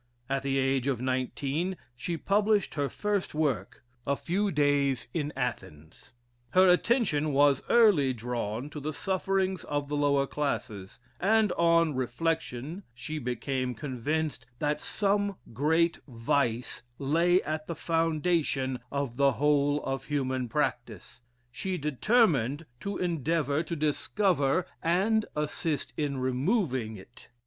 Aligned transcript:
At 0.27 0.41
the 0.41 0.57
age 0.57 0.87
of 0.87 0.99
nineteen, 0.99 1.77
she 1.95 2.17
published 2.17 2.73
her 2.73 2.89
first 2.89 3.35
work, 3.35 3.83
"A 4.07 4.15
Few 4.15 4.49
Days 4.49 5.07
in 5.13 5.31
Athens." 5.35 6.13
Her 6.53 6.67
attention 6.67 7.33
was 7.33 7.61
early 7.69 8.11
drawn 8.11 8.67
to 8.71 8.79
the 8.79 8.93
sufferings 8.93 9.63
of 9.65 9.89
the 9.89 9.95
lower 9.95 10.25
classes, 10.25 10.99
and 11.19 11.51
on 11.51 11.93
reflection 11.93 12.81
she 12.95 13.19
became 13.19 13.75
convinced 13.75 14.47
that 14.57 14.81
some 14.81 15.37
great 15.53 15.99
vice 16.07 16.81
lay 16.97 17.39
at 17.43 17.67
the 17.67 17.75
foundation 17.75 18.79
of 18.91 19.17
the 19.17 19.33
whole 19.33 19.83
of 19.83 20.05
human 20.05 20.49
practice: 20.49 21.21
She 21.51 21.77
determined 21.77 22.65
to 22.79 22.97
endeavor 22.97 23.61
to 23.61 23.75
discover, 23.75 24.65
and 24.81 25.27
assist 25.35 25.93
in 25.95 26.17
removing 26.17 26.95
it. 26.95 27.29